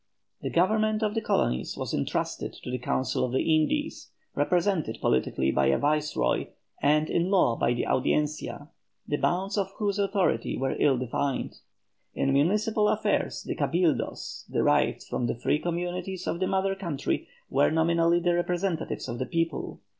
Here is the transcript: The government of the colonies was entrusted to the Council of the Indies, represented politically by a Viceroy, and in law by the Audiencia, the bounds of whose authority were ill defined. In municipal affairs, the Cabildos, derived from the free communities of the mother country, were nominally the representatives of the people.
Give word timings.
The 0.41 0.49
government 0.49 1.03
of 1.03 1.13
the 1.13 1.21
colonies 1.21 1.77
was 1.77 1.93
entrusted 1.93 2.53
to 2.63 2.71
the 2.71 2.79
Council 2.79 3.23
of 3.23 3.31
the 3.33 3.43
Indies, 3.53 4.09
represented 4.33 4.97
politically 4.99 5.51
by 5.51 5.67
a 5.67 5.77
Viceroy, 5.77 6.47
and 6.81 7.07
in 7.07 7.29
law 7.29 7.55
by 7.55 7.75
the 7.75 7.85
Audiencia, 7.85 8.69
the 9.07 9.17
bounds 9.17 9.59
of 9.59 9.73
whose 9.77 9.99
authority 9.99 10.57
were 10.57 10.75
ill 10.79 10.97
defined. 10.97 11.59
In 12.15 12.33
municipal 12.33 12.87
affairs, 12.89 13.43
the 13.43 13.55
Cabildos, 13.55 14.45
derived 14.51 15.03
from 15.03 15.27
the 15.27 15.35
free 15.35 15.59
communities 15.59 16.25
of 16.25 16.39
the 16.39 16.47
mother 16.47 16.73
country, 16.73 17.27
were 17.51 17.69
nominally 17.69 18.19
the 18.19 18.33
representatives 18.33 19.07
of 19.07 19.19
the 19.19 19.27
people. 19.27 19.81